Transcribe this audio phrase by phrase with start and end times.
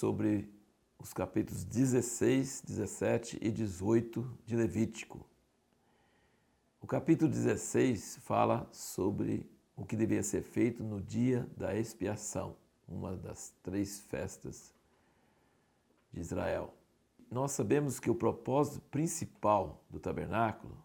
[0.00, 0.50] sobre
[0.98, 5.26] os capítulos 16, 17 e 18 de Levítico.
[6.80, 12.56] O capítulo 16 fala sobre o que devia ser feito no dia da expiação,
[12.88, 14.72] uma das três festas
[16.10, 16.72] de Israel.
[17.30, 20.82] Nós sabemos que o propósito principal do tabernáculo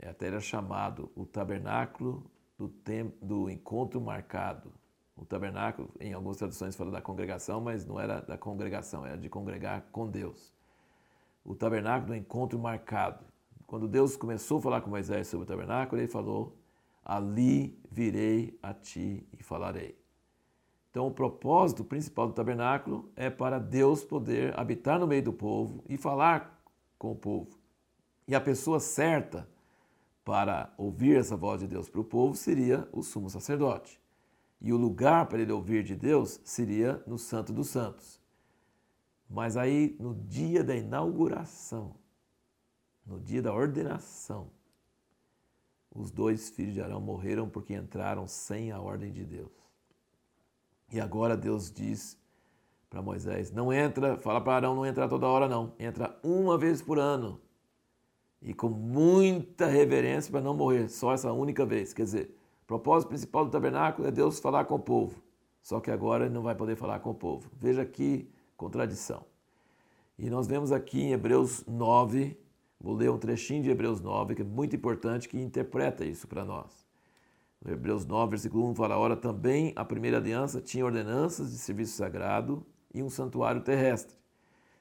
[0.00, 4.79] é até era chamado o tabernáculo do, tempo, do encontro marcado.
[5.20, 9.28] O tabernáculo, em algumas traduções, fala da congregação, mas não era da congregação, era de
[9.28, 10.50] congregar com Deus.
[11.44, 13.22] O tabernáculo do encontro marcado.
[13.66, 16.56] Quando Deus começou a falar com Moisés sobre o tabernáculo, ele falou:
[17.04, 19.94] Ali virei a ti e falarei.
[20.90, 25.84] Então, o propósito principal do tabernáculo é para Deus poder habitar no meio do povo
[25.86, 26.64] e falar
[26.98, 27.58] com o povo.
[28.26, 29.46] E a pessoa certa
[30.24, 34.00] para ouvir essa voz de Deus para o povo seria o sumo sacerdote.
[34.60, 38.20] E o lugar para ele ouvir de Deus seria no Santo dos Santos.
[39.28, 41.94] Mas aí, no dia da inauguração,
[43.06, 44.50] no dia da ordenação,
[45.94, 49.50] os dois filhos de Arão morreram porque entraram sem a ordem de Deus.
[50.92, 52.18] E agora Deus diz
[52.88, 55.72] para Moisés: não entra, fala para Arão não entrar toda hora, não.
[55.78, 57.40] Entra uma vez por ano.
[58.42, 61.92] E com muita reverência para não morrer, só essa única vez.
[61.92, 62.39] Quer dizer,
[62.70, 65.20] propósito principal do tabernáculo é Deus falar com o povo.
[65.60, 67.50] Só que agora ele não vai poder falar com o povo.
[67.58, 69.24] Veja que contradição.
[70.16, 72.38] E nós vemos aqui em Hebreus 9,
[72.80, 76.44] vou ler um trechinho de Hebreus 9, que é muito importante, que interpreta isso para
[76.44, 76.86] nós.
[77.66, 82.64] Hebreus 9, versículo 1 fala: Ora, também a primeira aliança tinha ordenanças de serviço sagrado
[82.94, 84.16] e um santuário terrestre,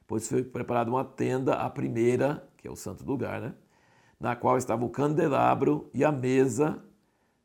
[0.06, 3.56] pois foi preparada uma tenda, a primeira, que é o santo lugar, né?
[4.20, 6.84] Na qual estava o candelabro e a mesa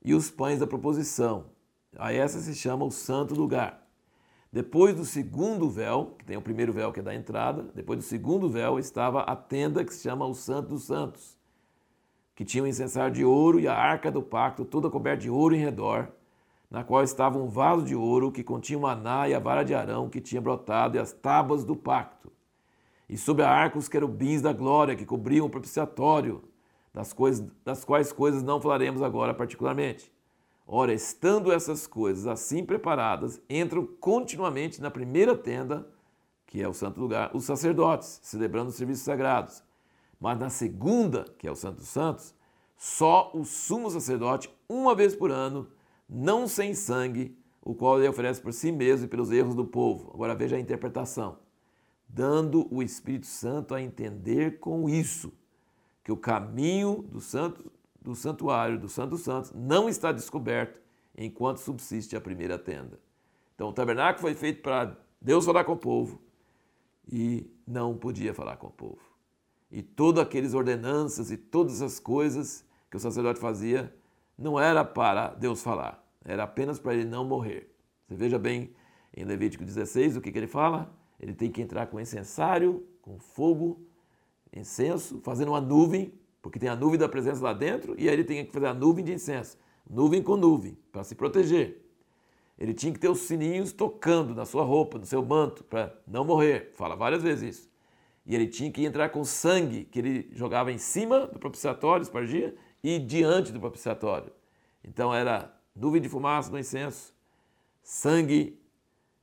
[0.05, 1.47] e os pães da proposição.
[1.97, 3.87] A essa se chama o santo lugar.
[4.53, 8.05] Depois do segundo véu, que tem o primeiro véu que é da entrada, depois do
[8.05, 11.37] segundo véu estava a tenda que se chama o Santo dos Santos
[12.35, 15.55] que tinha um incensário de ouro e a arca do pacto, toda coberta de ouro
[15.55, 16.09] em redor,
[16.71, 19.75] na qual estava um vaso de ouro que continha o maná e a vara de
[19.75, 22.33] Arão que tinha brotado e as tábuas do pacto.
[23.09, 26.43] E sobre a arca os querubins da glória que cobriam o propiciatório,
[26.95, 30.11] das, coisas, das quais coisas não falaremos agora particularmente.
[30.67, 35.87] Ora, estando essas coisas assim preparadas, entram continuamente na primeira tenda,
[36.47, 39.63] que é o santo lugar, os sacerdotes, celebrando os serviços sagrados
[40.25, 42.35] mas na segunda, que é o Santo dos Santos,
[42.79, 45.69] só o sumo sacerdote, uma vez por ano,
[46.09, 50.11] não sem sangue, o qual ele oferece por si mesmo e pelos erros do povo.
[50.15, 51.39] Agora veja a interpretação.
[52.09, 55.31] Dando o Espírito Santo a entender com isso
[56.05, 60.81] que o caminho do, santo, do santuário, do Santo Santos, não está descoberto
[61.17, 63.01] enquanto subsiste a primeira tenda.
[63.55, 66.21] Então o tabernáculo foi feito para Deus falar com o povo
[67.11, 69.15] e não podia falar com o povo
[69.75, 73.93] e todas aquelas ordenanças e todas as coisas que o sacerdote fazia
[74.39, 77.75] não era para Deus falar, era apenas para ele não morrer.
[78.07, 78.73] Você veja bem
[79.17, 80.95] em Levítico 16 o que, que ele fala?
[81.19, 83.85] Ele tem que entrar com incensário, com fogo,
[84.55, 88.25] incenso, fazendo uma nuvem, porque tem a nuvem da presença lá dentro, e aí ele
[88.25, 91.83] tem que fazer a nuvem de incenso, nuvem com nuvem, para se proteger.
[92.59, 96.25] Ele tinha que ter os sininhos tocando na sua roupa, no seu manto, para não
[96.25, 96.71] morrer.
[96.75, 97.71] Fala várias vezes isso.
[98.25, 102.55] E ele tinha que entrar com sangue que ele jogava em cima do propiciatório, espargia,
[102.83, 104.31] e diante do propiciatório.
[104.83, 107.15] Então era nuvem de fumaça do incenso,
[107.83, 108.61] sangue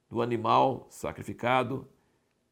[0.10, 1.88] do animal sacrificado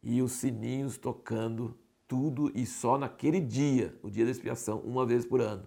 [0.02, 1.78] e os sininhos tocando
[2.10, 5.66] tudo e só naquele dia, o dia da expiação, uma vez por ano.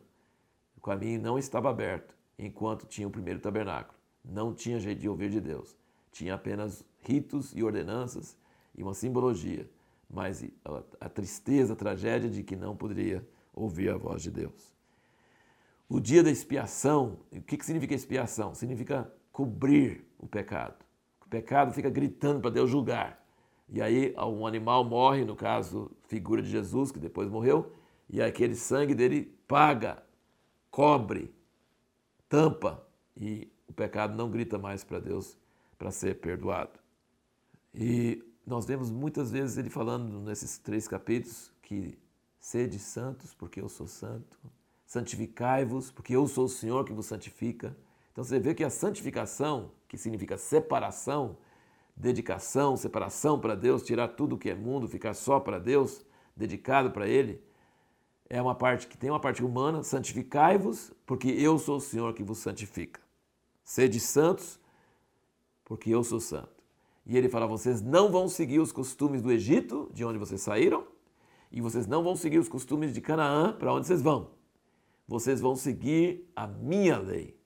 [0.77, 3.99] O caminho não estava aberto enquanto tinha o primeiro tabernáculo.
[4.23, 5.75] Não tinha jeito de ouvir de Deus.
[6.11, 8.37] Tinha apenas ritos e ordenanças
[8.77, 9.67] e uma simbologia
[10.13, 10.45] mas
[11.01, 14.75] a tristeza, a tragédia de que não poderia ouvir a voz de Deus.
[15.89, 18.55] O dia da expiação, o que significa expiação?
[18.55, 20.85] Significa cobrir o pecado.
[21.25, 23.22] O pecado fica gritando para Deus julgar.
[23.73, 27.73] E aí um animal morre, no caso, figura de Jesus, que depois morreu,
[28.09, 30.03] e aquele sangue dele paga,
[30.71, 31.35] cobre,
[32.29, 32.87] tampa,
[33.17, 35.39] e o pecado não grita mais para Deus
[35.79, 36.79] para ser perdoado.
[37.75, 41.99] E nós vemos muitas vezes ele falando nesses três capítulos que
[42.39, 44.37] sede santos, porque eu sou santo,
[44.85, 47.75] santificai-vos, porque eu sou o Senhor que vos santifica.
[48.13, 51.39] Então você vê que a santificação, que significa separação,
[51.97, 56.05] dedicação, separação para Deus, tirar tudo que é mundo, ficar só para Deus,
[56.37, 57.43] dedicado para Ele,
[58.33, 62.23] é uma parte que tem uma parte humana, santificai-vos, porque eu sou o Senhor que
[62.23, 62.99] vos santifica.
[63.63, 64.59] Sede santos,
[65.65, 66.63] porque eu sou santo.
[67.05, 70.87] E ele fala: vocês não vão seguir os costumes do Egito, de onde vocês saíram,
[71.51, 74.31] e vocês não vão seguir os costumes de Canaã, para onde vocês vão.
[75.07, 77.39] Vocês vão seguir a minha lei,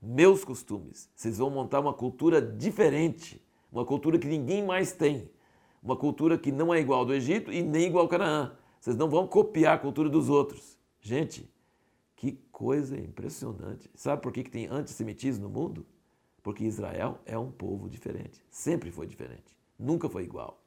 [0.00, 1.10] meus costumes.
[1.14, 5.30] Vocês vão montar uma cultura diferente, uma cultura que ninguém mais tem,
[5.82, 8.56] uma cultura que não é igual ao do Egito e nem igual ao Canaã.
[8.80, 10.78] Vocês não vão copiar a cultura dos outros.
[11.00, 11.50] Gente,
[12.16, 13.90] que coisa impressionante.
[13.94, 15.86] Sabe por que, que tem antissemitismo no mundo?
[16.42, 18.42] Porque Israel é um povo diferente.
[18.50, 19.56] Sempre foi diferente.
[19.78, 20.62] Nunca foi igual.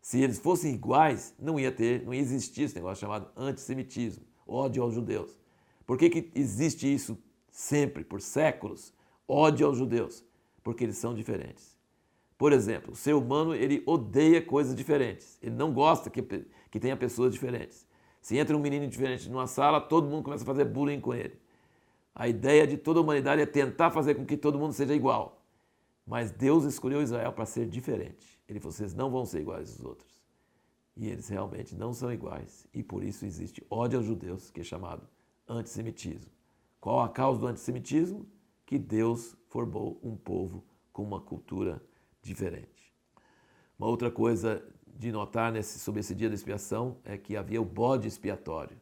[0.00, 4.82] Se eles fossem iguais, não ia ter, não ia existir esse negócio chamado antissemitismo, ódio
[4.82, 5.38] aos judeus.
[5.86, 7.18] Por que, que existe isso
[7.50, 8.94] sempre, por séculos?
[9.28, 10.24] Ódio aos judeus.
[10.62, 11.76] Porque eles são diferentes.
[12.40, 15.38] Por exemplo, o ser humano ele odeia coisas diferentes.
[15.42, 16.22] Ele não gosta que,
[16.70, 17.86] que tenha pessoas diferentes.
[18.18, 21.38] Se entra um menino diferente numa sala, todo mundo começa a fazer bullying com ele.
[22.14, 25.42] A ideia de toda a humanidade é tentar fazer com que todo mundo seja igual.
[26.06, 28.40] Mas Deus escolheu Israel para ser diferente.
[28.48, 30.24] Ele vocês não vão ser iguais aos outros.
[30.96, 32.66] E eles realmente não são iguais.
[32.72, 35.06] E por isso existe ódio aos judeus, que é chamado
[35.46, 36.32] antissemitismo.
[36.80, 38.26] Qual a causa do antissemitismo?
[38.64, 41.90] Que Deus formou um povo com uma cultura diferente.
[43.78, 47.64] Uma outra coisa de notar nesse, sobre esse dia da expiação é que havia o
[47.64, 48.76] bode expiatório.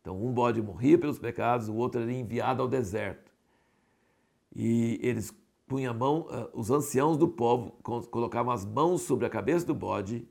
[0.00, 3.32] Então, um bode morria pelos pecados, o outro era enviado ao deserto.
[4.54, 5.32] E eles
[5.66, 7.72] punham a mão, uh, os anciãos do povo
[8.10, 10.28] colocavam as mãos sobre a cabeça do bode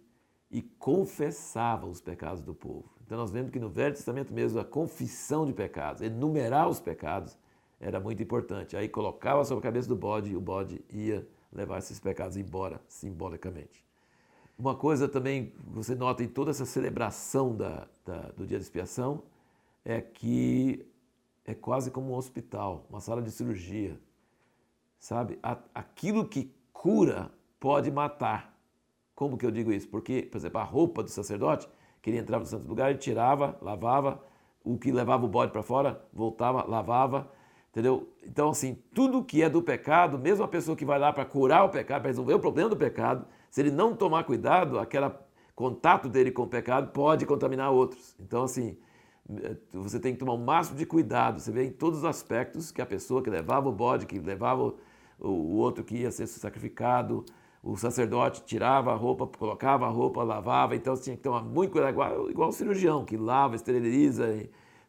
[0.52, 2.94] e confessavam os pecados do povo.
[3.06, 7.38] Então, nós vemos que no Velho Testamento mesmo a confissão de pecados, enumerar os pecados,
[7.80, 8.78] era muito importante.
[8.78, 12.82] Aí colocava sobre a cabeça do bode e o bode ia levar esses pecados embora,
[12.88, 13.84] simbolicamente.
[14.58, 19.24] Uma coisa também você nota em toda essa celebração da, da, do dia de expiação
[19.84, 20.86] é que
[21.46, 24.00] é quase como um hospital, uma sala de cirurgia.
[25.00, 25.38] Sabe?
[25.74, 28.58] Aquilo que cura pode matar.
[29.16, 29.88] Como que eu digo isso?
[29.90, 31.68] Porque, por exemplo, a roupa do sacerdote,
[32.02, 34.24] que ele entrava no santo lugar, ele tirava, lavava,
[34.64, 37.30] o que levava o bode para fora, voltava, lavava,
[37.74, 38.08] entendeu?
[38.24, 41.66] Então, assim, tudo que é do pecado, mesmo a pessoa que vai lá para curar
[41.66, 45.10] o pecado, para resolver o problema do pecado, se ele não tomar cuidado, aquele
[45.56, 48.16] contato dele com o pecado pode contaminar outros.
[48.20, 48.78] Então, assim,
[49.72, 51.40] você tem que tomar o máximo de cuidado.
[51.40, 54.72] Você vê em todos os aspectos que a pessoa que levava o bode, que levava
[55.20, 57.26] o outro que ia ser sacrificado,
[57.64, 60.76] o sacerdote tirava a roupa, colocava a roupa, lavava.
[60.76, 64.28] Então, você tinha que tomar muito cuidado, igual, igual o cirurgião, que lava, esteriliza.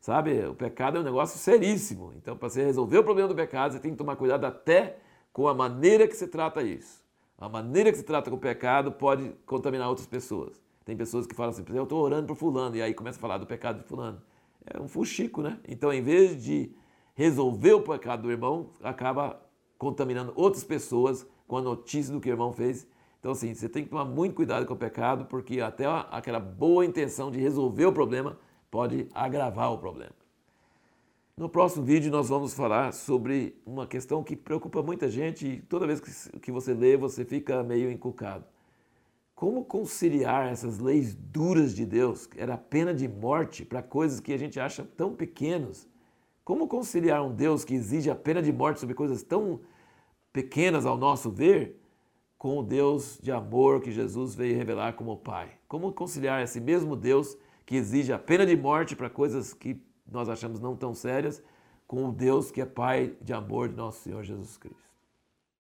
[0.04, 2.12] Sabe, o pecado é um negócio seríssimo.
[2.14, 4.98] Então, para você resolver o problema do pecado, você tem que tomar cuidado até
[5.32, 7.02] com a maneira que se trata isso.
[7.38, 10.60] A maneira que se trata com o pecado pode contaminar outras pessoas.
[10.84, 13.38] Tem pessoas que falam assim, eu estou orando por fulano, e aí começa a falar
[13.38, 14.20] do pecado de fulano.
[14.66, 15.58] É um fuxico, né?
[15.66, 16.70] Então, em vez de
[17.14, 19.40] resolver o pecado do irmão, acaba
[19.78, 22.86] contaminando outras pessoas com a notícia do que o irmão fez.
[23.20, 26.84] Então, assim, você tem que tomar muito cuidado com o pecado, porque até aquela boa
[26.84, 28.36] intenção de resolver o problema
[28.74, 30.16] pode agravar o problema.
[31.36, 35.86] No próximo vídeo nós vamos falar sobre uma questão que preocupa muita gente e toda
[35.86, 36.00] vez
[36.42, 38.44] que você lê você fica meio encucado.
[39.32, 44.32] Como conciliar essas leis duras de Deus, que era pena de morte para coisas que
[44.32, 45.88] a gente acha tão pequenos?
[46.44, 49.60] Como conciliar um Deus que exige a pena de morte sobre coisas tão
[50.32, 51.80] pequenas ao nosso ver,
[52.36, 55.52] com o Deus de amor que Jesus veio revelar como Pai?
[55.68, 59.80] Como conciliar esse mesmo Deus que exige a pena de morte para coisas que
[60.10, 61.42] nós achamos não tão sérias,
[61.86, 64.83] com o Deus que é Pai de amor de nosso Senhor Jesus Cristo.